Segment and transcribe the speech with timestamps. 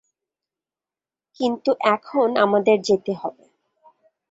[1.39, 3.45] কিন্তু এখন আমাদের যেতে হবে।